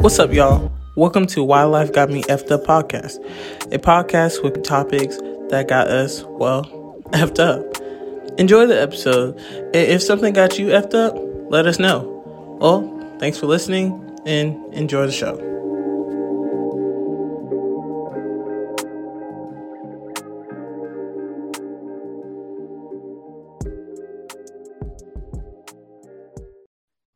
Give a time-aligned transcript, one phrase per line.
[0.00, 0.72] What's up, y'all?
[0.96, 3.22] Welcome to Why Life Got Me Effed Up podcast,
[3.70, 5.18] a podcast with topics
[5.50, 6.64] that got us, well,
[7.10, 8.40] effed up.
[8.40, 9.38] Enjoy the episode.
[9.74, 11.14] If something got you effed up,
[11.50, 12.58] let us know.
[12.62, 15.36] Well, thanks for listening and enjoy the show.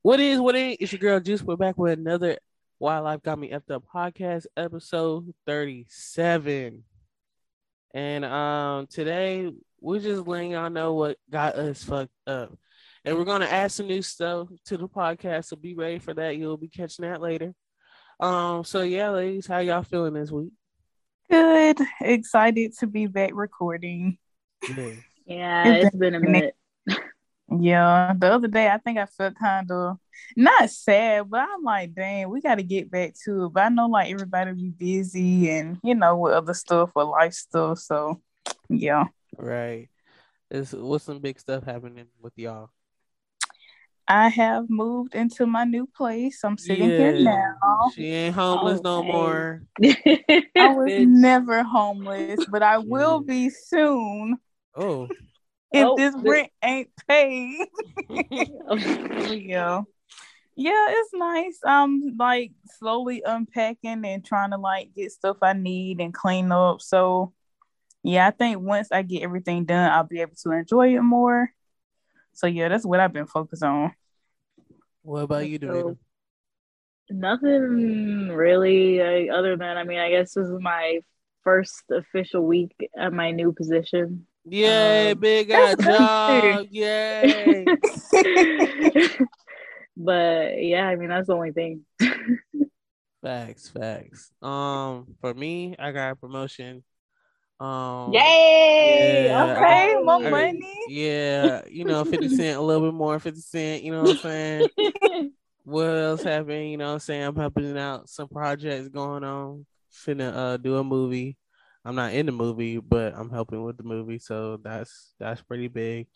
[0.02, 0.82] What is what ain't?
[0.82, 1.42] It's your girl Juice.
[1.42, 2.36] We're back with another
[2.84, 6.84] Why Life Got Me Effed Up podcast, episode 37.
[7.94, 12.52] And um today we're just letting y'all know what got us fucked up.
[13.02, 16.36] And we're gonna add some new stuff to the podcast, so be ready for that.
[16.36, 17.54] You'll be catching that later.
[18.20, 20.52] Um, so yeah, ladies, how y'all feeling this week?
[21.30, 21.78] Good.
[22.02, 24.18] Excited to be back recording.
[24.76, 24.90] Yeah.
[25.24, 26.54] Yeah, it's been a minute.
[27.50, 29.98] Yeah, the other day I think I felt kind of
[30.36, 33.52] not sad, but I'm like, dang, we got to get back to it.
[33.52, 37.34] But I know like everybody be busy and you know with other stuff or life
[37.34, 37.78] stuff.
[37.78, 38.20] So
[38.68, 39.04] yeah,
[39.36, 39.88] Right.
[40.50, 42.70] Is what's some big stuff happening with y'all?
[44.06, 46.44] I have moved into my new place.
[46.44, 47.92] I'm sitting here now.
[47.94, 49.12] She ain't homeless no Okay.
[49.12, 49.62] more.
[50.56, 54.38] I was never homeless, but I will be soon
[54.76, 55.08] Oh.
[55.74, 57.66] If Oh, this the- rent ain't paid.
[58.68, 58.76] Oh,
[59.32, 59.82] yeah
[60.56, 66.00] yeah it's nice i'm like slowly unpacking and trying to like get stuff i need
[66.00, 67.32] and clean up so
[68.04, 71.50] yeah i think once i get everything done i'll be able to enjoy it more
[72.34, 73.92] so yeah that's what i've been focused on
[75.02, 75.98] What about you doing?
[77.10, 81.00] Nothing really, I, other than I mean, I guess this is my
[81.42, 84.26] first official week at my new position.
[84.46, 86.66] Yay, Um, big ass job.
[86.70, 87.64] Yay.
[89.96, 91.84] but yeah, I mean that's the only thing.
[93.22, 94.30] facts, facts.
[94.42, 96.82] Um, for me, I got a promotion.
[97.60, 99.26] Um Yay!
[99.28, 103.40] yeah, okay more I- money Yeah, you know, 50 Cent, a little bit more, 50
[103.40, 104.68] Cent, you know what I'm saying?
[105.64, 106.70] what else happened?
[106.70, 107.22] You know what I'm saying?
[107.22, 109.64] I'm helping out some projects going on.
[109.92, 111.36] Finna uh do a movie.
[111.84, 115.68] I'm not in the movie, but I'm helping with the movie, so that's that's pretty
[115.68, 116.06] big.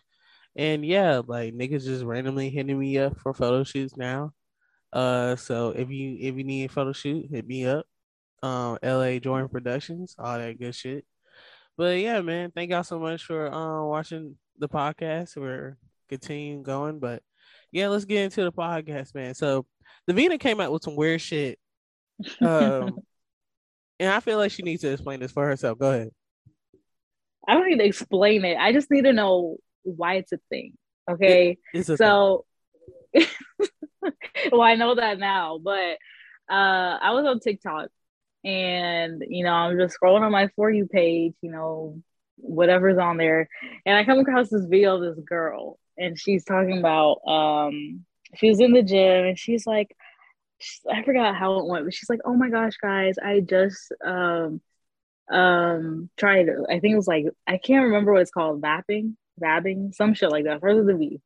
[0.56, 4.32] And yeah, like niggas just randomly hitting me up for photo shoots now.
[4.92, 7.86] Uh so if you if you need a photo shoot, hit me up.
[8.42, 11.04] Um LA Jordan Productions, all that good shit.
[11.76, 15.36] But yeah, man, thank y'all so much for um watching the podcast.
[15.36, 15.76] We're
[16.08, 17.22] continuing going, but
[17.70, 19.34] yeah, let's get into the podcast, man.
[19.34, 19.66] So
[20.10, 21.58] Devina came out with some weird shit.
[22.40, 22.98] Um
[24.00, 25.78] and I feel like she needs to explain this for herself.
[25.78, 26.10] Go ahead.
[27.46, 28.58] I don't need to explain it.
[28.58, 30.74] I just need to know why it's a thing.
[31.10, 31.58] Okay.
[31.72, 32.44] It's a so
[34.52, 35.96] well i know that now but
[36.50, 37.88] uh i was on tiktok
[38.44, 42.00] and you know i'm just scrolling on my for you page you know
[42.36, 43.48] whatever's on there
[43.84, 48.04] and i come across this video of this girl and she's talking about um
[48.36, 49.96] she was in the gym and she's like
[50.90, 54.60] i forgot how it went but she's like oh my gosh guys i just um
[55.30, 59.94] um tried i think it was like i can't remember what it's called vapping vabbing
[59.94, 61.20] some shit like that with a v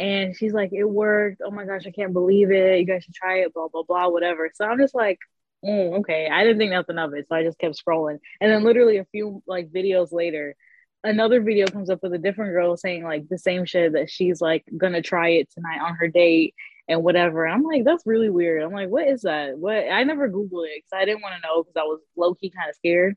[0.00, 1.42] and she's like, it worked.
[1.44, 2.80] Oh my gosh, I can't believe it.
[2.80, 4.50] You guys should try it, blah, blah, blah, whatever.
[4.54, 5.18] So I'm just like,
[5.62, 6.26] mm, okay.
[6.26, 7.26] I didn't think nothing of it.
[7.28, 8.18] So I just kept scrolling.
[8.40, 10.56] And then literally a few like videos later,
[11.04, 14.40] another video comes up with a different girl saying like the same shit that she's
[14.40, 16.54] like gonna try it tonight on her date
[16.90, 17.44] and whatever.
[17.44, 18.62] And I'm like, that's really weird.
[18.62, 19.56] I'm like, what is that?
[19.56, 22.50] What I never Googled it because I didn't want to know because I was low-key
[22.50, 23.16] kind of scared.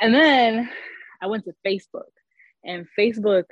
[0.00, 0.70] And then
[1.20, 2.10] I went to Facebook
[2.64, 3.44] and Facebook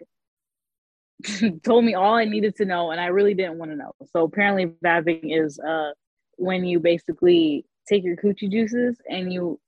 [1.64, 3.92] told me all I needed to know, and I really didn't want to know.
[4.10, 5.90] So apparently, vabbing is uh
[6.36, 9.60] when you basically take your coochie juices and you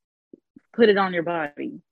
[0.73, 1.83] put it on your body,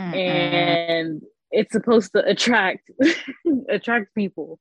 [0.00, 0.14] Mm-mm.
[0.14, 2.90] and it's supposed to attract
[3.68, 4.58] attract people.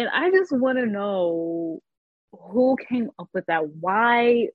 [0.00, 1.80] And I just want to know
[2.32, 3.68] who came up with that.
[3.68, 4.48] Why?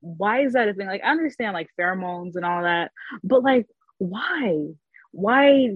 [0.00, 0.86] Why is that a thing?
[0.86, 3.66] Like, I understand like pheromones and all that, but like,
[3.98, 4.68] why?
[5.12, 5.68] Why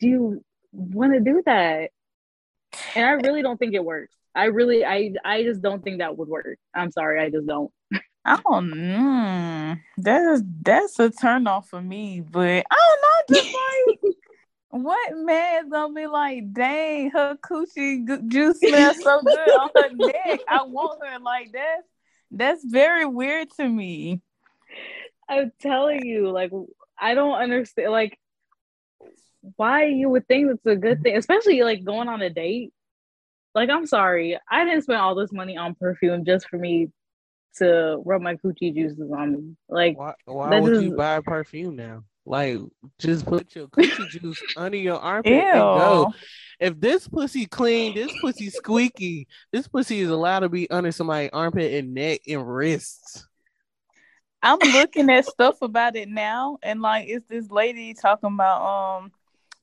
[0.00, 1.90] do you want to do that?
[2.96, 4.14] And I really don't think it works.
[4.34, 6.58] I really, I, I just don't think that would work.
[6.74, 7.70] I'm sorry, I just don't.
[8.24, 9.76] I don't know.
[9.98, 12.96] That's that's a turn off for me, but I
[13.28, 13.40] don't know.
[13.40, 14.14] Just like
[14.70, 16.52] what man gonna be like?
[16.52, 20.40] Dang, her coochie gu- juice smells so good on her neck.
[20.48, 21.78] I want her like that.
[22.30, 24.20] That's very weird to me.
[25.28, 26.50] I'm telling you, like,
[26.98, 28.18] I don't understand, like,
[29.56, 32.72] why you would think it's a good thing, especially like going on a date.
[33.54, 36.88] Like, I'm sorry, I didn't spend all this money on perfume just for me
[37.56, 39.56] to rub my coochie juices on me.
[39.68, 42.04] Like, Why, why would is- you buy perfume now?
[42.26, 42.58] Like,
[42.98, 46.12] just put your coochie juice under your armpit and go.
[46.58, 51.30] If this pussy clean, this pussy squeaky, this pussy is allowed to be under somebody's
[51.32, 53.26] armpit and neck and wrists.
[54.42, 59.12] I'm looking at stuff about it now, and like it's this lady talking about um.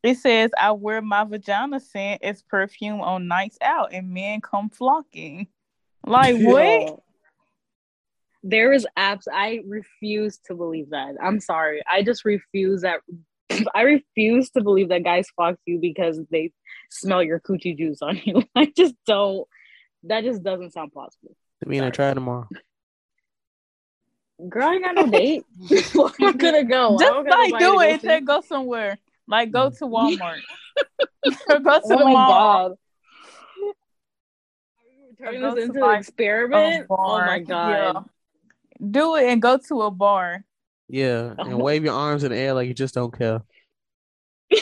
[0.01, 4.69] It says I wear my vagina scent as perfume on nights out, and men come
[4.69, 5.47] flocking.
[6.05, 6.99] Like what?
[8.43, 9.23] Yo, there is apps.
[9.31, 11.15] I refuse to believe that.
[11.21, 11.81] I'm sorry.
[11.91, 12.99] I just refuse that.
[13.75, 16.51] I refuse to believe that guys fuck you because they
[16.89, 18.43] smell your coochie juice on you.
[18.55, 19.47] I just don't.
[20.03, 21.35] That just doesn't sound possible
[21.65, 22.47] I mean, I try tomorrow.
[24.49, 25.45] Girl, I ain't got no date.
[25.93, 26.97] Where am I gonna go?
[26.99, 28.97] Just don't like do it go then go somewhere.
[29.27, 30.19] Like go to mm.
[30.19, 30.39] Walmart.
[31.49, 32.27] or go to Oh the my mall.
[32.27, 32.77] god.
[35.21, 36.87] Turning this into an experiment.
[36.89, 38.03] Oh my god.
[38.91, 40.43] Do it and go to a bar.
[40.89, 43.41] Yeah, and wave your arms in the air like you just don't care.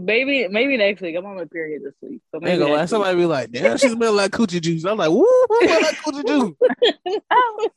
[0.00, 1.16] Maybe maybe next week.
[1.16, 2.22] I'm on my period this week.
[2.30, 2.88] So maybe next week.
[2.88, 6.54] somebody be like, "Damn, she smell like coochie juice." I'm like, "Woo, like coochie juice?"
[7.30, 7.68] Oh,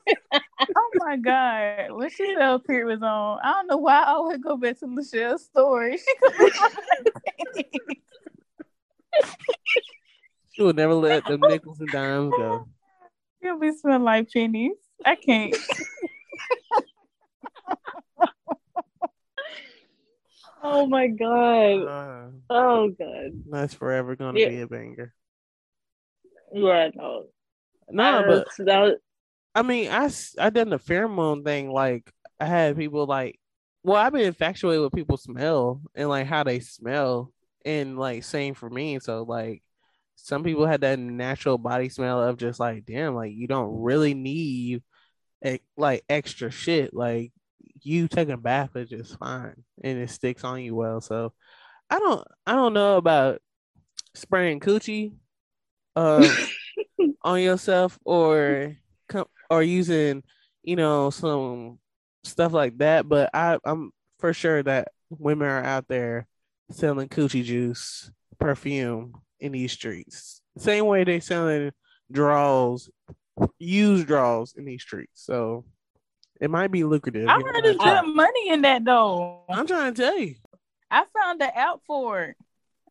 [0.76, 1.94] oh my god!
[1.94, 4.78] When she said her period was on, I don't know why I always go back
[4.82, 5.98] to Michelle's story.
[5.98, 6.34] She could
[7.56, 8.02] be
[10.52, 12.68] She would never let the nickels and dimes go.
[13.42, 14.76] She'll be smelling like pennies.
[15.06, 15.56] I can't.
[20.64, 21.88] Oh my god.
[21.88, 23.32] Uh, Oh god.
[23.50, 24.50] that's forever gonna Yeah.
[24.50, 25.14] be a banger.
[26.54, 27.26] Yeah, no.
[27.90, 28.94] No, That but that was,
[29.56, 30.10] I mean, I
[30.40, 31.72] I done the pheromone thing.
[31.72, 33.40] Like I had people like,
[33.84, 37.34] well, I've been infatuated with people's smell and like how they smell,
[37.66, 39.00] and like same for me.
[39.00, 39.64] So like,
[40.24, 44.14] some people had that natural body smell of just like, damn, like you don't really
[44.14, 44.84] need
[45.78, 46.94] like extra shit.
[46.94, 47.32] Like
[47.82, 51.02] you take a bath is just fine, and it sticks on you well.
[51.02, 51.34] So
[51.90, 53.42] I don't I don't know about
[54.14, 55.14] spraying coochie
[55.96, 56.28] uh
[57.24, 58.76] on yourself or
[59.50, 60.24] or using
[60.64, 61.80] you know some
[62.24, 66.28] stuff like that but i i'm for sure that women are out there
[66.72, 71.72] selling coochie juice perfume in these streets same way they selling
[72.12, 72.90] draws
[73.60, 75.66] used draws in these streets so
[76.40, 78.02] it might be lucrative I you heard might there's try.
[78.02, 79.42] good money in that though.
[79.50, 80.36] i'm trying to tell you
[80.94, 82.36] I found the app for it.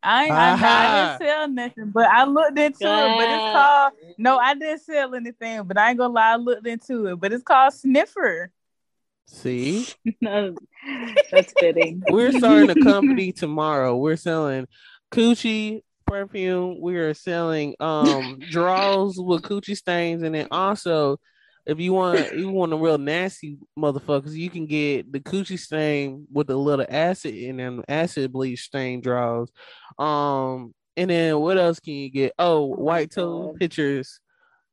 [0.01, 1.17] I ain't, I, I Aha.
[1.19, 3.17] didn't sell nothing, but I looked into it.
[3.17, 6.65] But it's called no, I didn't sell anything, but I ain't gonna lie, I looked
[6.65, 7.19] into it.
[7.19, 8.47] But it's called Snifffr.
[9.27, 9.85] see
[10.21, 10.57] no,
[11.31, 12.01] that's fitting.
[12.09, 13.95] We're starting a company tomorrow.
[13.95, 14.67] We're selling
[15.11, 16.79] coochie perfume.
[16.81, 21.19] We are selling um draws with coochie stains, and then also,
[21.65, 26.27] if you want you want a real nasty motherfuckers, you can get the coochie stain
[26.31, 29.49] with a little acid in them, acid bleach stain draws.
[29.97, 32.33] Um, and then what else can you get?
[32.37, 34.19] Oh, white toe pictures.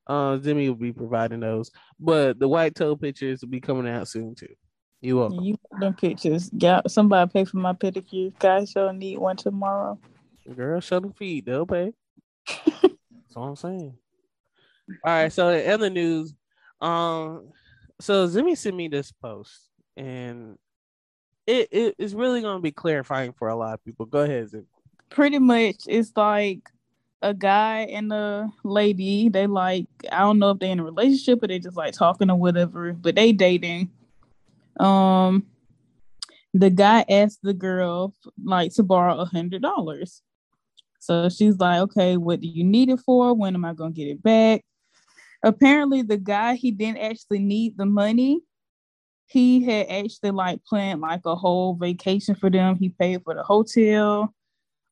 [0.07, 1.71] Uh, Zemi will be providing those,
[2.01, 4.55] but the white toe pictures will be coming out soon too.
[5.01, 5.45] You welcome.
[5.45, 6.51] You them pictures.
[6.51, 8.37] Got somebody pay for my pedicure.
[8.39, 9.99] Guys, you'll need one tomorrow.
[10.55, 11.47] Girl, shut them feet.
[11.47, 11.93] They'll pay.
[12.47, 13.95] That's all I'm saying.
[15.05, 15.33] All right.
[15.33, 16.35] So in other news,
[16.81, 17.53] um,
[18.01, 20.57] so Zemi sent me this post, and
[21.47, 24.07] it, it is really gonna be clarifying for a lot of people.
[24.07, 24.67] Go ahead, Zemi.
[25.11, 26.69] Pretty much, it's like
[27.23, 29.29] a guy and a lady.
[29.29, 32.31] They like I don't know if they're in a relationship or they just like talking
[32.31, 33.91] or whatever, but they dating.
[34.79, 35.47] Um,
[36.55, 40.23] the guy asked the girl like to borrow a hundred dollars.
[40.99, 43.35] So she's like, okay, what do you need it for?
[43.35, 44.63] When am I gonna get it back?
[45.43, 48.41] Apparently, the guy he didn't actually need the money.
[49.27, 52.77] He had actually like planned like a whole vacation for them.
[52.77, 54.35] He paid for the hotel,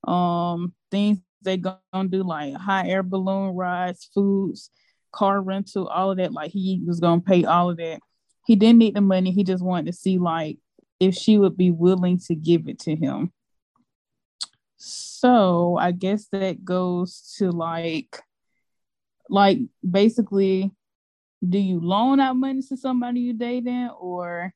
[0.06, 4.70] um, things they gonna do like high air balloon rides, foods,
[5.12, 6.32] car rental, all of that.
[6.32, 8.00] Like he was gonna pay all of that.
[8.46, 9.32] He didn't need the money.
[9.32, 10.58] He just wanted to see like
[11.00, 13.32] if she would be willing to give it to him.
[14.76, 18.20] So I guess that goes to like,
[19.28, 20.70] like basically,
[21.46, 24.52] do you loan out money to somebody you're dating, or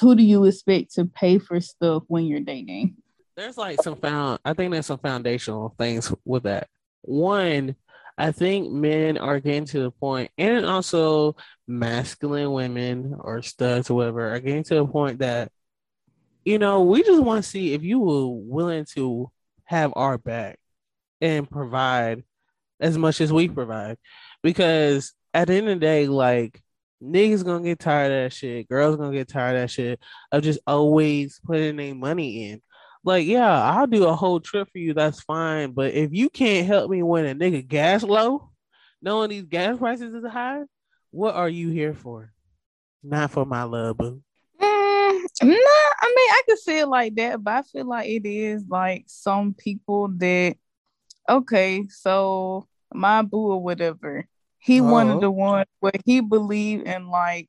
[0.00, 2.96] who do you expect to pay for stuff when you're dating?
[3.36, 4.40] There's like some found.
[4.44, 6.68] I think there's some foundational things with that.
[7.02, 7.76] One,
[8.16, 13.94] I think men are getting to the point, and also masculine women or studs or
[13.94, 15.52] whatever are getting to the point that
[16.48, 19.30] you know we just want to see if you were willing to
[19.64, 20.58] have our back
[21.20, 22.24] and provide
[22.80, 23.98] as much as we provide
[24.42, 26.62] because at the end of the day, like
[27.02, 30.00] niggas gonna get tired of that shit, girls gonna get tired of that shit
[30.32, 32.62] of just always putting their money in.
[33.04, 35.72] Like, yeah, I'll do a whole trip for you, that's fine.
[35.72, 38.48] But if you can't help me when a nigga gas low,
[39.02, 40.62] knowing these gas prices is high,
[41.10, 42.32] what are you here for?
[43.02, 44.22] Not for my love, boo.
[45.42, 48.64] Nah, I mean, I could see it like that, but I feel like it is
[48.68, 50.56] like some people that,
[51.28, 54.26] okay, so my boo or whatever,
[54.58, 54.84] he Oh.
[54.84, 55.20] one of uh-huh.
[55.20, 57.48] the ones where he believed in like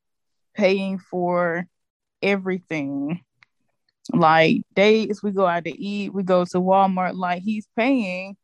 [0.53, 1.67] paying for
[2.21, 3.21] everything.
[4.11, 8.37] Like dates, we go out to eat, we go to Walmart, like he's paying.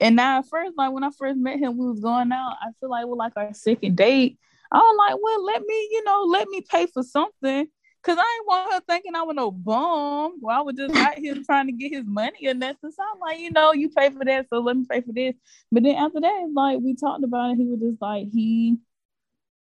[0.00, 2.56] And now at first, like when I first met him, we was going out.
[2.60, 4.38] I feel like we're like our second date.
[4.72, 7.68] I was like, well, let me, you know, let me pay for something.
[8.04, 10.34] Cause I ain't want her thinking I was no bum.
[10.42, 12.90] Well, I was just out here trying to get his money or nothing.
[12.90, 15.34] So I'm like, you know, you pay for that, so let me pay for this.
[15.72, 18.76] But then after that, like we talked about it, he was just like he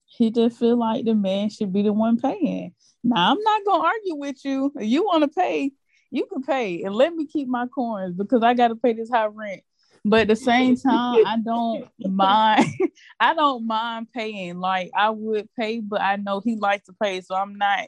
[0.06, 2.74] he just feel like the man should be the one paying.
[3.04, 4.74] Now I'm not gonna argue with you.
[4.78, 5.72] If you want to pay,
[6.10, 9.12] you can pay, and let me keep my coins because I got to pay this
[9.12, 9.62] high rent.
[10.04, 12.66] But at the same time, I don't mind.
[13.20, 14.58] I don't mind paying.
[14.58, 17.88] Like I would pay, but I know he likes to pay, so I'm not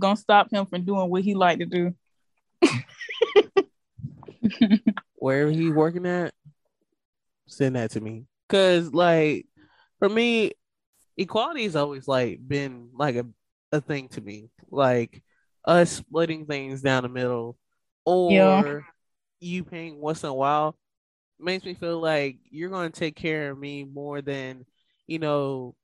[0.00, 1.94] gonna stop him from doing what he like to do.
[5.16, 6.32] Wherever he working at,
[7.46, 8.26] send that to me.
[8.48, 9.46] Cause like
[9.98, 10.52] for me,
[11.16, 13.26] equality has always like been like a,
[13.72, 14.50] a thing to me.
[14.70, 15.22] Like
[15.64, 17.56] us splitting things down the middle
[18.04, 18.80] or Yeah.
[19.40, 20.76] you paying once in a while
[21.40, 24.66] makes me feel like you're gonna take care of me more than,
[25.06, 25.74] you know,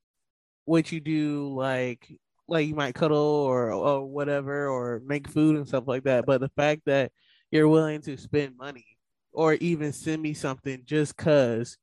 [0.65, 2.07] what you do like
[2.51, 6.27] like you might cuddle or or whatever or make food and stuff like that.
[6.27, 7.13] But the fact that
[7.51, 8.87] you're willing to spend money
[9.33, 11.79] or even send me something just cause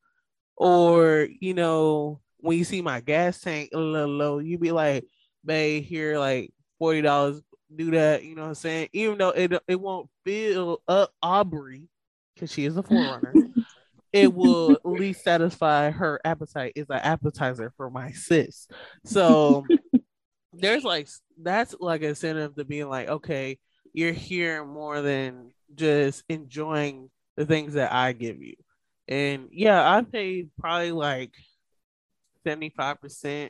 [0.56, 5.06] or you know when you see my gas tank a little low you be like
[5.46, 7.42] babe here like $40
[7.76, 11.90] do that you know what i'm saying even though it, it won't fill up aubrey
[12.34, 13.52] because she is a forerunner
[14.14, 18.68] it will at least satisfy her appetite is an appetizer for my sis
[19.06, 19.66] so
[20.60, 21.08] there's like
[21.42, 23.58] that's like an incentive to being like okay
[23.94, 28.56] you're here more than just enjoying the things that i give you.
[29.08, 31.34] And yeah i paid probably like
[32.46, 33.50] 75%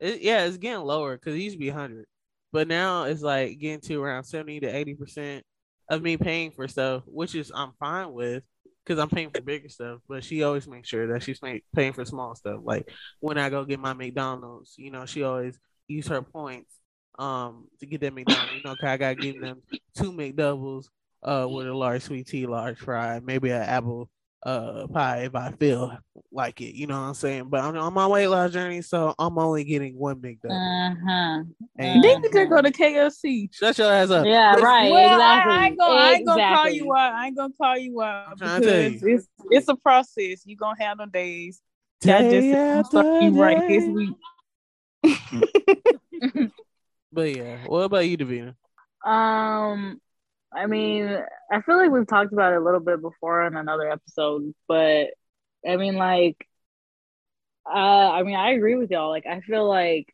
[0.00, 2.06] it, yeah it's getting lower because it used to be 100
[2.52, 5.42] but now it's like getting to around 70 to 80%
[5.90, 8.42] of me paying for stuff which is i'm fine with
[8.84, 11.92] because i'm paying for bigger stuff but she always makes sure that she's pay- paying
[11.92, 12.60] for small stuff.
[12.62, 16.74] Like when i go get my mcdonald's you know she always use her points
[17.18, 19.62] um to get that mcdonald's you know 'cause i gotta give them
[19.96, 20.86] two mcdoubles
[21.22, 24.08] uh with a large sweet tea large fry maybe an apple
[24.44, 25.96] uh pie if I feel
[26.30, 26.74] like it.
[26.74, 27.44] You know what I'm saying?
[27.48, 30.56] But I'm on my weight loss journey, so I'm only getting one big double.
[30.56, 31.42] Uh-huh.
[31.78, 33.48] And Then you just go to KFC.
[33.52, 34.26] shut your ass up.
[34.26, 34.90] Yeah, Listen, right.
[34.90, 35.52] Well, exactly.
[35.52, 37.12] I, I ain't gonna, I ain't gonna call you out.
[37.14, 40.44] I ain't gonna call you out I'm trying to tell because it's it's a process.
[40.44, 41.62] You gonna have them days.
[42.02, 44.10] Day That just after start you right this week.
[47.14, 48.56] But yeah, what about you, Devina?
[49.08, 50.00] Um,
[50.52, 51.16] I mean,
[51.50, 55.08] I feel like we've talked about it a little bit before in another episode, but
[55.66, 56.44] I mean, like,
[57.66, 59.10] uh, I mean, I agree with y'all.
[59.10, 60.12] Like, I feel like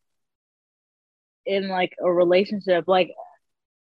[1.47, 3.13] in like a relationship, like,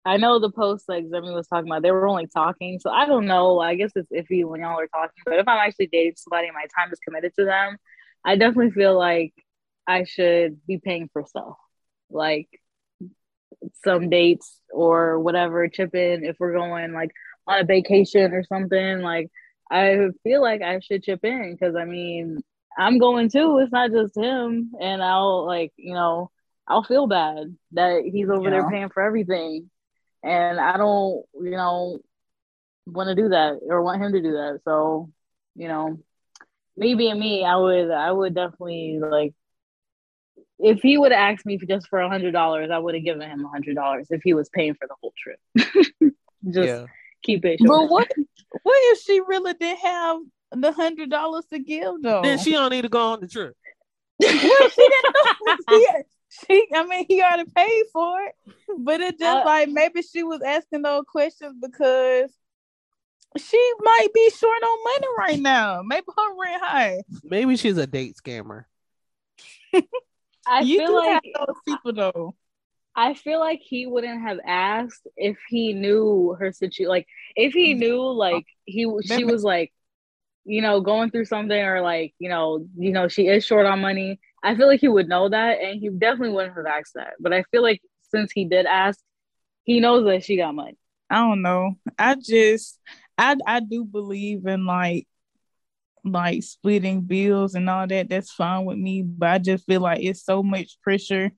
[0.05, 3.05] I know the post like Zemi was talking about, they were only talking, so I
[3.05, 3.59] don't know.
[3.59, 6.55] I guess it's iffy when y'all are talking, but if I'm actually dating somebody and
[6.55, 7.77] my time is committed to them,
[8.25, 9.33] I definitely feel like
[9.89, 11.57] I should be paying for stuff,
[12.11, 12.47] like
[13.83, 17.09] some dates or whatever, chip in if we're going like
[17.47, 18.99] on a vacation or something.
[18.99, 19.31] Like
[19.71, 22.37] I feel like I should chip in because I mean
[22.77, 23.57] I'm going too.
[23.57, 26.29] It's not just him, and I'll like you know
[26.67, 29.71] I'll feel bad that he's over there paying for everything,
[30.23, 31.97] and I don't you know
[32.85, 34.59] want to do that or want him to do that.
[34.65, 35.09] So
[35.55, 35.97] you know
[36.77, 39.33] me being me, I would I would definitely like
[40.59, 43.03] if he would have asked me for just for a hundred dollars, I would have
[43.03, 45.39] given him a hundred dollars if he was paying for the whole trip.
[46.51, 46.85] just yeah,
[47.23, 48.07] keep it But what
[48.63, 50.17] what if she really didn't have
[50.51, 52.21] the hundred dollars to give though?
[52.21, 53.55] then she don't need to go on the trip.
[54.19, 55.57] Well, she didn't know.
[55.69, 55.87] She,
[56.29, 58.35] she, I mean, he already paid for it,
[58.77, 62.31] but it just Uh, like maybe she was asking those questions because
[63.37, 65.81] she might be short on money right now.
[65.85, 67.01] Maybe her rent high.
[67.23, 68.65] Maybe she's a date scammer.
[70.49, 72.35] I you feel like those people though.
[72.95, 76.89] I feel like he wouldn't have asked if he knew her situation.
[76.89, 77.79] Like if he mm.
[77.79, 78.11] knew, oh.
[78.11, 79.71] like he she was like
[80.45, 83.81] you know, going through something or like, you know, you know, she is short on
[83.81, 87.13] money, I feel like he would know that and he definitely wouldn't have asked that.
[87.19, 88.99] But I feel like since he did ask,
[89.63, 90.77] he knows that she got money.
[91.09, 91.75] I don't know.
[91.97, 92.79] I just
[93.17, 95.07] I I do believe in like
[96.03, 98.09] like splitting bills and all that.
[98.09, 101.31] That's fine with me, but I just feel like it's so much pressure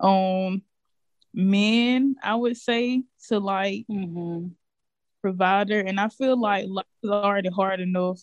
[0.00, 0.62] on
[1.34, 4.48] men, I would say, to like Mm-hmm.
[5.22, 5.80] provider.
[5.80, 8.20] And I feel like life is already hard enough.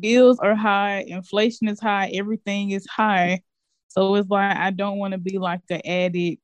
[0.00, 3.42] Bills are high, inflation is high, everything is high.
[3.88, 6.38] So it's like I don't want to be like the added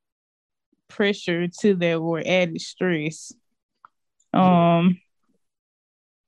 [0.87, 3.33] pressure to that or added stress.
[4.33, 4.99] Um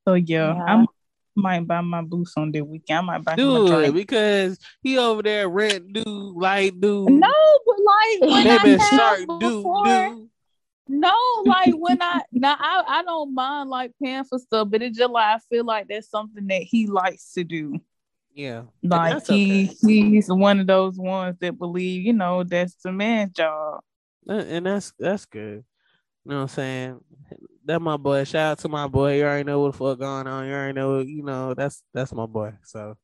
[0.08, 0.64] so yeah, Yeah.
[0.68, 0.86] I
[1.42, 3.00] might buy my boots on the weekend.
[3.00, 3.96] I might buy him a Do it drink.
[3.96, 7.34] because he over there red dude, like dude, No,
[7.66, 10.30] but like when baby I shark have dude, before, dude.
[10.92, 11.16] No,
[11.46, 15.12] like when I now I, I don't mind like paying for stuff, but it's just
[15.12, 17.80] like I feel like that's something that he likes to do.
[18.34, 19.76] Yeah, Like he okay.
[19.82, 23.82] he's one of those ones that believe, you know, that's the man's job.
[24.28, 25.64] Uh, and that's that's good.
[26.26, 27.00] You know what I'm saying?
[27.70, 28.24] That my boy.
[28.24, 29.18] Shout out to my boy.
[29.18, 30.48] You already know what the fuck going on.
[30.48, 32.54] You already know, you know, that's that's my boy.
[32.64, 32.98] So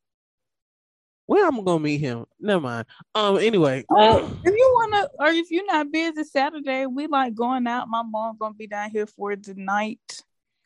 [1.26, 2.26] where I'm gonna meet him?
[2.40, 2.86] Never mind.
[3.14, 3.84] Um anyway.
[3.88, 7.88] Uh, If you wanna or if you're not busy Saturday, we like going out.
[7.88, 10.24] My mom gonna be down here for tonight.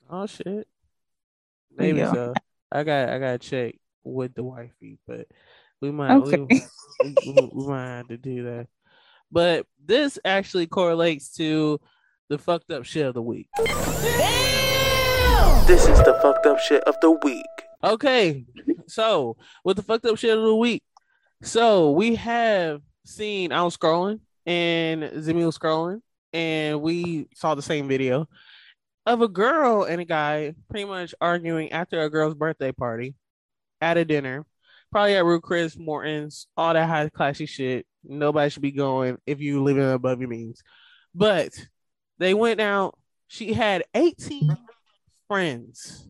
[0.09, 0.66] oh shit.
[1.76, 2.11] Maybe Yeah.
[2.11, 2.35] so.
[2.73, 5.26] I got I gotta check with the wifey, but
[5.83, 6.38] we might Okay.
[6.38, 8.66] we, we, we might have to do that.
[9.30, 11.78] But this actually correlates to
[12.30, 13.49] the fucked up shit of the week.
[15.66, 17.44] This is the fucked up shit of the week.
[17.82, 18.46] Okay,
[18.87, 20.84] so with the fucked up shit of the week,
[21.42, 23.50] so we have seen.
[23.50, 28.28] I was scrolling and Zemi was scrolling, and we saw the same video
[29.06, 33.16] of a girl and a guy pretty much arguing after a girl's birthday party
[33.80, 34.47] at a dinner,
[34.93, 37.86] probably at Ruth Chris Morton's, all that high classy shit.
[38.04, 40.62] Nobody should be going if you living above your means,
[41.12, 41.50] but
[42.21, 42.97] they went out.
[43.26, 44.56] She had 18
[45.26, 46.06] friends.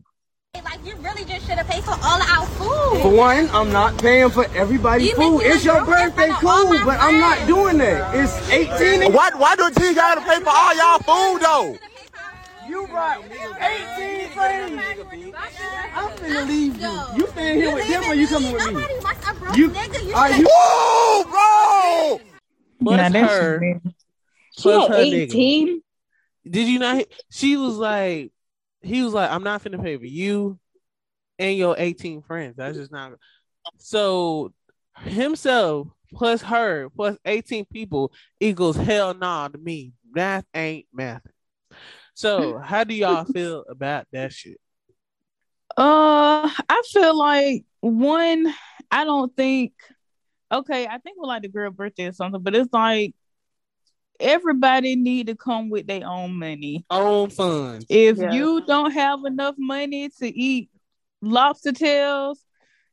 [0.53, 3.01] Like you really just should have paid for all of our food.
[3.01, 5.39] For one, I'm not paying for everybody's You food.
[5.43, 8.13] It's your birthday, front of all cool, my but I'm not doing that.
[8.13, 9.13] It's 18.
[9.13, 11.77] Why why do T gotta pay for all y'all food though?
[12.67, 14.81] You brought 18 friends.
[15.95, 17.17] I'm finna leave you.
[17.17, 18.73] You staying here with them or you coming with me?
[18.73, 20.07] Nobody wants a broke You nigga.
[20.07, 20.47] You are you?
[20.49, 22.21] Whoa, bro!
[22.83, 23.95] Plus Now that's her, just me.
[24.51, 25.81] she plus had her nigga.
[26.45, 26.51] 18.
[26.51, 27.05] Did you not?
[27.29, 28.31] She was like,
[28.81, 30.59] he was like, I'm not finna pay for you
[31.39, 32.55] and your 18 friends.
[32.57, 33.13] That's just not.
[33.77, 34.53] So
[34.97, 39.93] himself plus her plus 18 people equals hell nah to me.
[40.13, 41.21] Math ain't math.
[42.13, 44.59] So how do y'all feel about that shit?
[45.77, 48.53] Uh, I feel like one,
[48.89, 49.73] I don't think.
[50.51, 53.15] Okay, I think we like the girl birthday or something, but it's like
[54.21, 56.85] everybody need to come with their own money.
[56.89, 57.85] Own funds.
[57.89, 58.31] If Yeah.
[58.31, 60.69] you don't have enough money to eat
[61.21, 62.43] lobster tails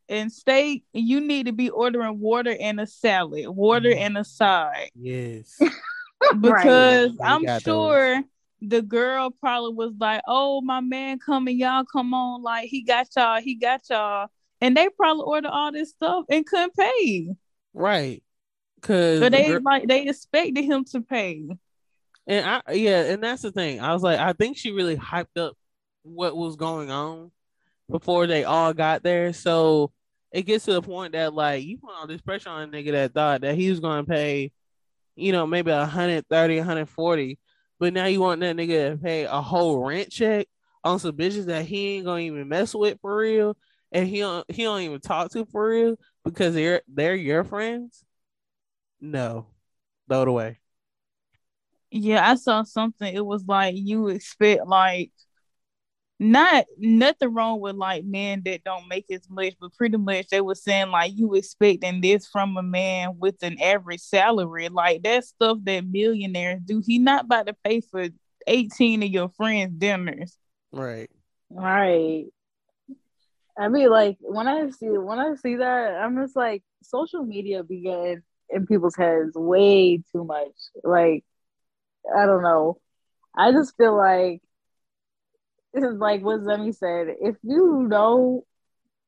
[0.09, 3.99] and steak, you need to be ordering water and a salad, water Mhm.
[4.01, 4.91] and a side.
[4.95, 5.59] Yes.
[6.41, 7.75] because They I'm got those.
[7.75, 8.23] sure
[8.61, 13.07] the girl probably was like, "Oh, my man coming, y'all come on, like he got
[13.17, 14.29] y'all, he got y'all,"
[14.61, 17.29] and they probably ordered all this stuff and couldn't pay,
[17.73, 18.23] right.
[18.81, 21.49] Cause the they gir- like they expected him to pay.
[22.27, 23.81] And I yeah, and that's the thing.
[23.81, 25.57] I was like, I think she really hyped up
[26.03, 27.31] what was going on
[27.91, 29.33] before they all got there.
[29.33, 29.93] So
[30.33, 32.93] it gets to the point that like you put all this pressure on a nigga
[32.93, 34.53] that thought that he was gonna pay,
[35.17, 37.39] you know, maybe 130, 140,
[37.79, 40.47] but now you want that nigga to pay a whole rent check
[40.85, 43.57] on some bitches that he ain't gonna even mess with for real,
[43.93, 48.05] and he don't he don't even talk to for real because they're they're your friends.
[49.01, 49.47] No,
[50.09, 50.59] throw it away.
[51.91, 53.13] Yeah, I saw something.
[53.13, 55.11] It was like you expect like
[56.21, 60.41] not nothing wrong with like men that don't make as much, but pretty much they
[60.41, 64.69] were saying like you expecting this from a man with an average salary.
[64.69, 66.83] Like that stuff that millionaires do.
[66.85, 68.09] He not about to pay for
[68.47, 70.37] 18 of your friends' dinners.
[70.73, 71.11] Right.
[71.51, 72.27] Right.
[73.57, 77.63] I mean, like when I see when I see that, I'm just like, social media
[77.63, 80.53] be getting in people's heads way too much.
[80.83, 81.25] Like,
[82.17, 82.79] I don't know.
[83.37, 84.43] I just feel like
[85.73, 87.09] this is like what Zemi said.
[87.21, 88.45] If you know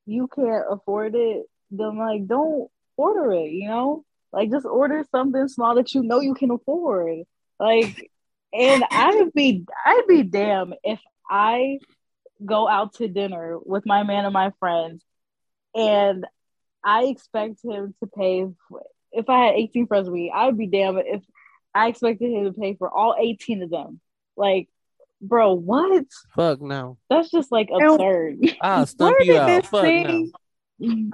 [0.05, 3.51] you can't afford it, then like don't order it.
[3.51, 7.23] You know, like just order something small that you know you can afford.
[7.59, 8.09] Like,
[8.53, 10.99] and I'd be I'd be damn if
[11.29, 11.79] I
[12.43, 15.03] go out to dinner with my man and my friends
[15.75, 16.25] and
[16.83, 18.47] I expect him to pay.
[19.13, 21.21] For, if I had 18 friends with me, I would be damn if
[21.73, 23.99] I expected him to pay for all 18 of them.
[24.35, 24.67] Like,
[25.21, 26.05] bro, what?
[26.35, 26.97] Fuck no.
[27.09, 28.37] That's just like absurd.
[28.61, 29.47] I'll stump Where you did out.
[29.47, 30.29] this Fuck no.
[30.79, 31.13] thing?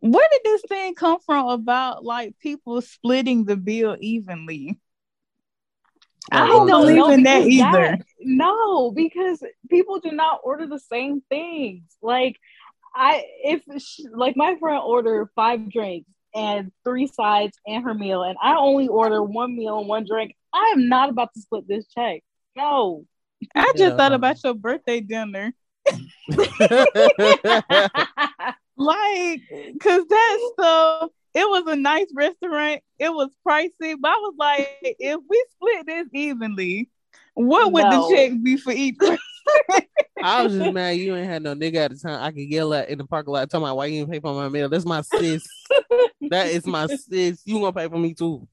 [0.00, 4.78] Where did this thing come from about like people splitting the bill evenly?
[6.30, 7.98] I don't on believe the- in that because either.
[8.20, 11.82] no, because people do not order the same things.
[12.02, 12.36] Like
[12.94, 18.22] I, if sh- like my friend ordered five drinks and three sides and her meal,
[18.22, 21.68] and I only order one meal and one drink, I am not about to split
[21.68, 22.22] this check.
[22.56, 23.04] No.
[23.54, 23.96] I just Yeah.
[23.96, 25.54] thought about your birthday dinner.
[28.76, 29.40] Like,
[29.80, 32.80] cause that stuff, it was a nice restaurant.
[32.98, 36.90] It was pricey, but I was like, if we split this evenly,
[37.34, 38.08] what would No.
[38.10, 39.18] the check be for each person?
[40.22, 42.22] I was just mad you ain't had no nigga at the time.
[42.22, 44.34] I could yell at in the parking lot, talking about why you didn't pay for
[44.34, 44.68] my meal.
[44.68, 45.46] That's my sis.
[46.30, 47.42] that is my sis.
[47.44, 48.48] You gonna pay for me too.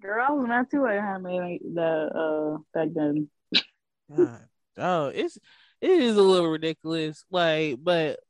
[0.00, 3.28] Girl, I was not too at how many the uh back then.
[4.14, 4.46] God,
[4.78, 5.38] oh, it's
[5.80, 7.24] it is a little ridiculous.
[7.30, 8.20] Like, but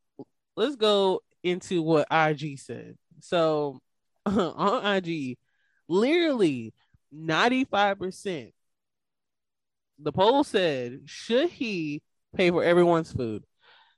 [0.57, 2.97] let's go into what IG said.
[3.21, 3.81] So
[4.27, 5.39] on IG,
[5.89, 6.75] literally
[7.15, 8.53] 95%.
[10.03, 12.03] The poll said, should he
[12.35, 13.45] pay for everyone's food?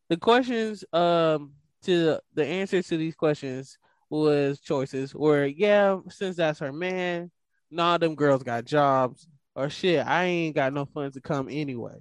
[0.09, 6.61] The questions, um, to the answers to these questions was choices were yeah, since that's
[6.61, 7.31] her man,
[7.71, 11.95] nah, them girls got jobs, or shit, I ain't got no funds to come anyway.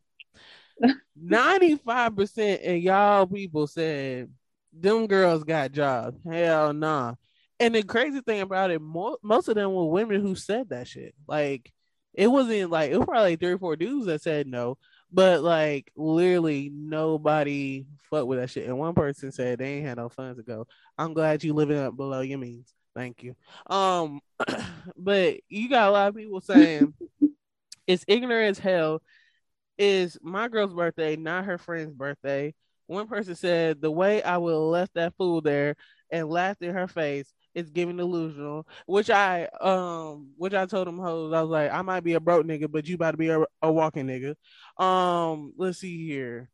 [1.23, 4.29] 95% of y'all people said
[4.73, 6.17] them girls got jobs.
[6.29, 7.15] Hell nah.
[7.59, 10.87] And the crazy thing about it, mo- most of them were women who said that
[10.87, 11.13] shit.
[11.27, 11.71] Like,
[12.13, 14.77] it wasn't like, it was probably like three or four dudes that said no,
[15.11, 18.67] but like, literally nobody fucked with that shit.
[18.67, 20.67] And one person said they ain't had no funds to go.
[20.97, 22.73] I'm glad you living up below your means.
[22.95, 23.35] Thank you.
[23.69, 24.19] Um,
[24.97, 26.93] but you got a lot of people saying
[27.87, 29.01] it's ignorant as hell.
[29.77, 32.53] Is my girl's birthday, not her friend's birthday.
[32.87, 35.75] One person said the way I would have left that fool there
[36.11, 38.67] and laughed in her face is giving delusional.
[38.85, 42.19] Which I um, which I told them hoes, I was like, I might be a
[42.19, 44.35] broke nigga, but you about to be a, a walking nigga.
[44.83, 46.49] Um, let's see here.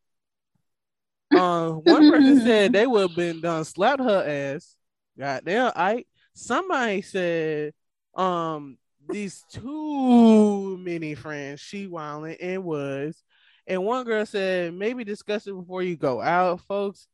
[1.36, 4.24] Uh, one person said they would have been done slapped her
[4.56, 4.76] ass.
[5.18, 7.74] Goddamn, I somebody said
[8.14, 8.78] um
[9.10, 13.24] these too many friends she wilding and was
[13.66, 17.08] and one girl said maybe discuss it before you go out folks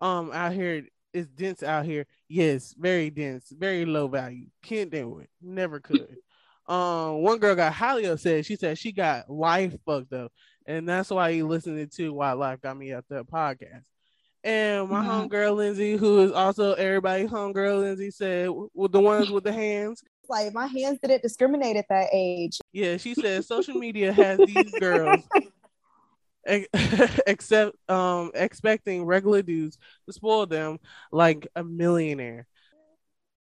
[0.00, 4.46] um out here it's dense out here yes very dense very low value.
[4.62, 5.30] Can't do it.
[5.40, 6.16] Never could.
[6.66, 8.46] Um one girl got highly upset.
[8.46, 10.32] She said she got life fucked up.
[10.64, 13.82] And that's why you listening to why life got me at the podcast.
[14.42, 15.28] And my Mhm.
[15.28, 20.02] homegirl Lindsay, who is also everybody's homegirl Lindsay, said, "With the ones with the hands,
[20.26, 22.58] Like my hands didn't discriminate at that age.
[22.72, 25.22] Yeah, she said social media has these girls
[27.26, 30.78] except um expecting regular dudes to spoil them
[31.12, 32.46] like a millionaire.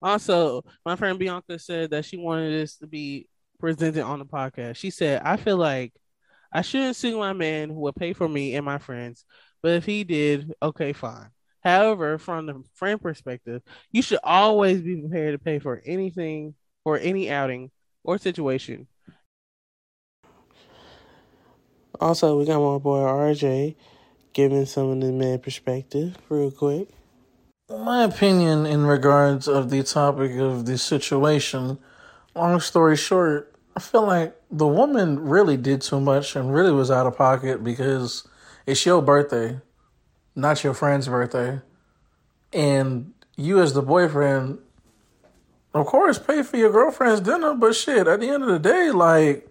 [0.01, 3.27] Also, my friend Bianca said that she wanted this to be
[3.59, 4.75] presented on the podcast.
[4.75, 5.93] She said, I feel like
[6.53, 9.25] I shouldn't sue my man who will pay for me and my friends,
[9.61, 11.29] but if he did, okay, fine.
[11.63, 16.55] However, from the friend perspective, you should always be prepared to pay for anything
[16.85, 17.71] or any outing
[18.03, 18.87] or situation.
[21.99, 23.75] Also, we got my boy RJ
[24.33, 26.89] giving some of the man perspective real quick.
[27.69, 31.79] My opinion in regards of the topic of the situation,
[32.35, 36.91] long story short, I feel like the woman really did too much and really was
[36.91, 38.27] out of pocket because
[38.65, 39.59] it's your birthday,
[40.35, 41.61] not your friend's birthday.
[42.53, 44.59] And you as the boyfriend,
[45.73, 48.91] of course, pay for your girlfriend's dinner, but shit, at the end of the day,
[48.91, 49.49] like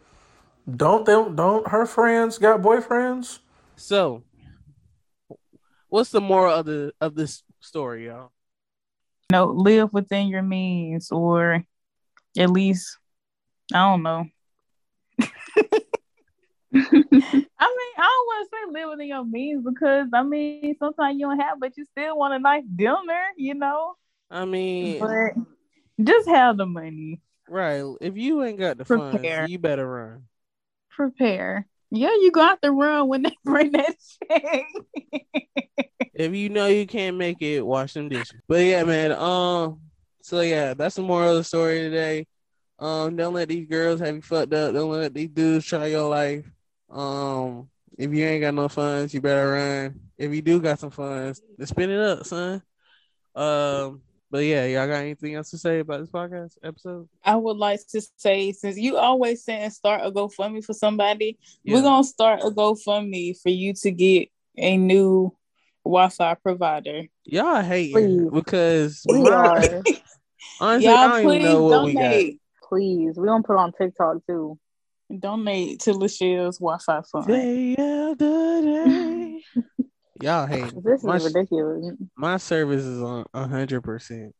[0.74, 3.38] don't them don't her friends got boyfriends?
[3.76, 4.22] So,
[5.88, 8.32] what's the moral of the of this story, y'all?
[9.30, 11.64] No, live within your means, or
[12.38, 12.98] at least
[13.72, 14.26] I don't know.
[16.74, 21.18] I mean, I don't want to say live within your means because I mean sometimes
[21.18, 23.94] you don't have, but you still want a nice dinner, you know.
[24.30, 25.34] I mean, But
[26.04, 27.20] just have the money.
[27.48, 27.84] right?
[28.00, 29.36] If you ain't got the Prepare.
[29.38, 30.24] funds, you better run.
[30.96, 31.66] Prepare.
[31.90, 33.94] Yeah, you got the run when they bring that
[34.30, 34.64] check.
[36.14, 38.40] If you know you can't make it, wash them dishes.
[38.48, 39.12] But yeah, man.
[39.12, 39.80] Um.
[40.22, 42.26] So yeah, that's the moral of the story today.
[42.78, 43.16] Um.
[43.16, 44.72] Don't let these girls have you fucked up.
[44.72, 46.50] Don't let these dudes try your life.
[46.90, 47.68] Um.
[47.98, 50.00] If you ain't got no funds, you better run.
[50.18, 52.62] If you do got some funds, then spin it up, son.
[53.34, 54.02] Um,
[54.36, 57.08] but yeah, y'all got anything else to say about this podcast episode?
[57.24, 61.76] I would like to say, since you always saying start a GoFundMe for somebody, Yeah.
[61.76, 65.34] we're gonna start a GoFundMe for you to get a new
[65.86, 67.04] Wi-Fi provider.
[67.24, 68.28] Y'all hate Please.
[68.30, 69.54] because We my- are.
[70.60, 72.00] honestly, I Y'all don't please even know what we got.
[72.02, 72.40] donate.
[72.68, 73.16] Please.
[73.16, 74.58] We're gonna put on TikTok too.
[75.18, 77.26] Donate to Lachelle's Wi-Fi fund.
[77.26, 79.40] Day after day.
[80.20, 80.80] Y'all hating.
[80.84, 81.94] This is My, ridiculous.
[82.16, 84.34] my service is on hundred percent.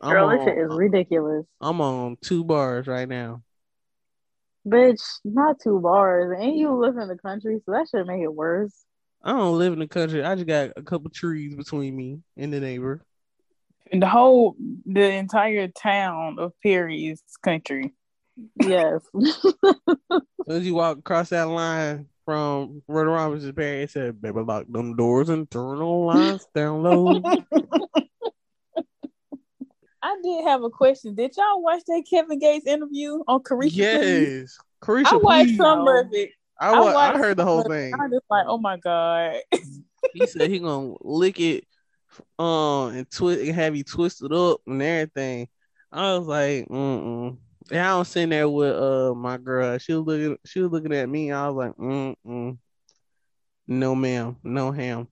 [0.00, 1.46] I'm Girl, this shit is ridiculous.
[1.60, 3.42] I'm on two bars right now.
[4.66, 6.38] Bitch, not two bars.
[6.40, 8.72] And you live in the country, so that should make it worse.
[9.22, 10.24] I don't live in the country.
[10.24, 13.04] I just got a couple trees between me and the neighbor.
[13.92, 14.56] And the whole,
[14.86, 17.92] the entire town of Perry's country.
[18.62, 19.02] Yes.
[19.20, 24.66] As soon as you walk across that line from Rhoda Robinson's it said, "Baby, lock
[24.68, 27.24] them doors and turn on lights down low."
[30.00, 31.16] I did have a question.
[31.16, 33.72] Did y'all watch that Kevin Gates interview on Caresha?
[33.72, 33.74] Please?
[33.74, 35.56] yes, Caresha, I watched please.
[35.56, 36.30] some of it.
[36.60, 37.80] I, wa- I watched heard the whole some of it.
[37.80, 37.94] thing.
[38.00, 39.40] I'm just like, oh my god.
[40.14, 41.64] He said he gonna lick it,
[42.38, 45.48] um, and twist and have you twisted up and everything.
[45.90, 47.38] I was like, mm mm.
[47.70, 49.78] And I was sitting there with uh my girl.
[49.78, 51.30] She was looking, she was looking at me.
[51.30, 52.58] I was like, mm mm.
[53.66, 55.06] No, ma'am, no ham.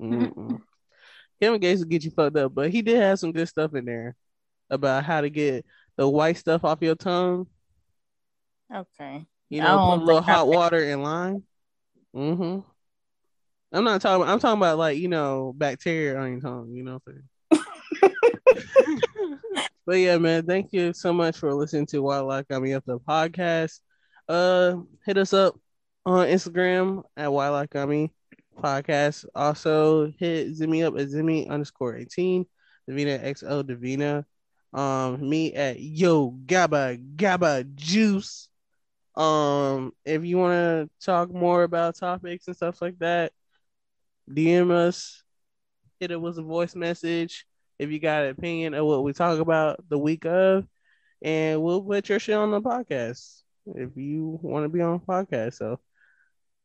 [0.00, 0.60] Mm-mm.
[1.40, 3.84] Kevin Gates will get you fucked up, but he did have some good stuff in
[3.84, 4.16] there
[4.70, 5.66] about how to get
[5.96, 7.46] the white stuff off your tongue.
[8.74, 9.26] Okay.
[9.50, 11.44] You know, put a little think hot water in lime.
[12.16, 12.60] Mm-hmm.
[13.76, 14.26] I'm not talking.
[14.26, 16.70] I'm talking about like you know bacteria on your tongue.
[16.72, 17.00] You know.
[17.04, 17.14] What
[17.52, 17.60] I'm
[18.80, 19.00] saying?
[19.86, 22.84] but yeah, man, thank you so much for listening to Why Life Got Me Up
[22.86, 23.80] the podcast.
[24.28, 25.58] Uh, hit us up
[26.06, 28.12] on Instagram at Why Life Got Me
[28.58, 29.24] podcast.
[29.34, 32.46] Also hit Zemi up at Zemi underscore eighteen.
[32.88, 34.24] Devina XO Devina.
[34.78, 38.48] Um, me at Yo Gabba Gabba Juice.
[39.14, 43.32] Um, if you want to talk more about topics and stuff like that,
[44.28, 45.22] DM us,
[46.00, 47.46] hit it with a voice message
[47.78, 50.66] if you got an opinion of what we talk about the week of,
[51.22, 55.12] and we'll put your shit on the podcast if you want to be on the
[55.12, 55.54] podcast.
[55.54, 55.80] So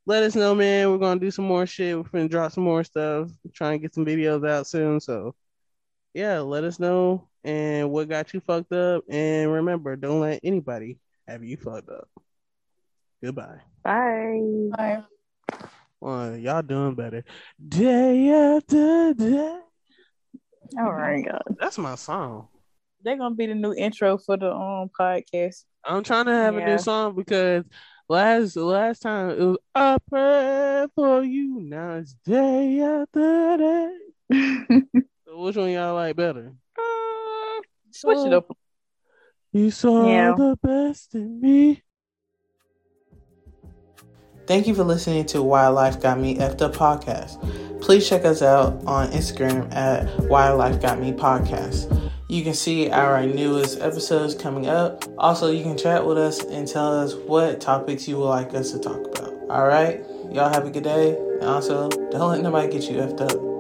[0.05, 0.89] let us know, man.
[0.89, 1.97] We're gonna do some more shit.
[1.97, 3.29] We're gonna drop some more stuff.
[3.53, 4.99] Try and get some videos out soon.
[4.99, 5.35] So
[6.13, 9.03] yeah, let us know and what got you fucked up.
[9.09, 12.09] And remember, don't let anybody have you fucked up.
[13.23, 13.61] Goodbye.
[13.83, 14.39] Bye.
[14.75, 15.03] Bye.
[15.99, 17.23] Well, y'all doing better.
[17.67, 19.59] Day after day.
[20.77, 21.25] All right.
[21.59, 22.47] That's my song.
[23.03, 25.63] They're gonna be the new intro for the um podcast.
[25.85, 27.63] I'm trying to have a new song because
[28.09, 31.61] last last time it was I pray for you.
[31.61, 34.81] Now it's day after day.
[35.27, 36.53] So which one y'all like better?
[37.91, 38.51] Switch it up.
[39.53, 40.33] You saw Yeah.
[40.35, 41.83] the best in me.
[44.49, 47.39] Thank you for listening to Why Life Got Me Effed Up podcast.
[47.81, 52.09] Please check us out on Instagram at Why Life Got Me podcast.
[52.29, 55.03] You can see our newest episodes coming up.
[55.19, 58.71] Also, you can chat with us and tell us what topics you would like us
[58.71, 59.31] to talk about.
[59.51, 61.15] All right, y'all have a good day.
[61.15, 63.58] And also, don't let nobody get you effed up.